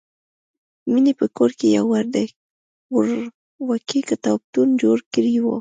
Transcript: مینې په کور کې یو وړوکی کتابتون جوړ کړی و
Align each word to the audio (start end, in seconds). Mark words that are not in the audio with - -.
مینې 0.91 1.13
په 1.19 1.25
کور 1.37 1.51
کې 1.59 1.67
یو 1.77 1.85
وړوکی 2.95 3.99
کتابتون 4.09 4.67
جوړ 4.81 4.97
کړی 5.13 5.35
و 5.39 5.45